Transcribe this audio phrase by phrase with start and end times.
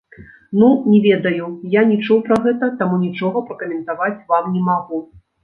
[0.59, 1.45] Ну, не ведаю,
[1.77, 5.05] я не чуў пра гэта, таму нічога пракаментаваць вам не магу.